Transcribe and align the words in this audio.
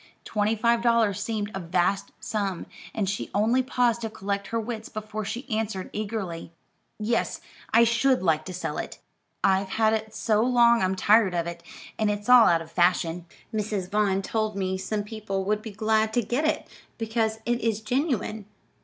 Twenty 0.25 0.55
five 0.55 0.81
dollars 0.81 1.19
seemed 1.19 1.51
a 1.53 1.59
vast 1.59 2.09
sum, 2.19 2.65
and 2.91 3.07
she 3.07 3.29
only 3.35 3.61
paused 3.61 4.01
to 4.01 4.09
collect 4.09 4.47
her 4.47 4.59
wits, 4.59 4.89
before 4.89 5.23
she 5.23 5.47
answered 5.47 5.91
eagerly: 5.93 6.51
"Yes, 6.97 7.39
I 7.71 7.83
should 7.83 8.23
like 8.23 8.43
to 8.45 8.53
sell 8.55 8.79
it; 8.79 8.97
I've 9.43 9.69
had 9.69 9.93
it 9.93 10.15
so 10.15 10.41
long 10.41 10.81
I'm 10.81 10.95
tired 10.95 11.35
of 11.35 11.45
it, 11.45 11.61
and 11.99 12.09
it's 12.09 12.29
all 12.29 12.47
out 12.47 12.63
of 12.63 12.71
fashion. 12.71 13.27
Mrs. 13.53 13.91
Vaughn 13.91 14.23
told 14.23 14.55
me 14.55 14.75
some 14.75 15.03
people 15.03 15.43
would 15.45 15.61
be 15.61 15.69
glad 15.71 16.13
to 16.13 16.23
get 16.23 16.45
it, 16.45 16.67
because 16.97 17.37
it 17.45 17.59
is 17.61 17.79
genuine. 17.79 18.45